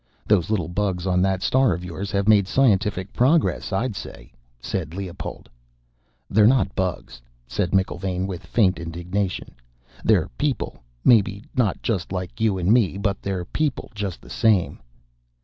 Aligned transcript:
"Those 0.25 0.49
little 0.49 0.67
bugs 0.67 1.05
on 1.05 1.21
that 1.21 1.43
star 1.43 1.73
of 1.73 1.85
yours 1.85 2.09
have 2.09 2.27
made 2.27 2.47
scientific 2.47 3.13
progress, 3.13 3.71
I'd 3.71 3.95
say," 3.95 4.31
said 4.59 4.95
Leopold. 4.95 5.47
"They're 6.27 6.47
not 6.47 6.73
bugs," 6.73 7.21
said 7.45 7.69
McIlvaine 7.69 8.25
with 8.25 8.43
faint 8.43 8.79
indignation. 8.79 9.53
"They're 10.03 10.29
people, 10.39 10.81
maybe 11.05 11.43
not 11.55 11.83
just 11.83 12.11
like 12.11 12.41
you 12.41 12.57
and 12.57 12.73
me, 12.73 12.97
but 12.97 13.21
they're 13.21 13.45
people 13.45 13.91
just 13.93 14.21
the 14.23 14.29
same." 14.31 14.79